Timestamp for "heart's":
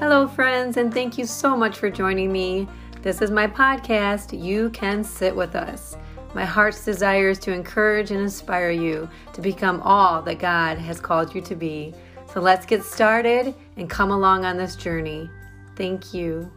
6.44-6.84